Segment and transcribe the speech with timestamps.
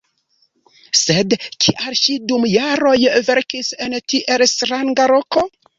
[0.99, 2.97] Sed kial ŝi dum jaroj
[3.31, 5.51] verkis en tiel stranga loko?